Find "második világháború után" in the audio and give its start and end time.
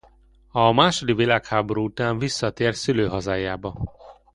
0.71-2.17